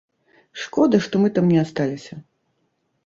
[0.61, 2.13] Шкода, што мы там не асталіся.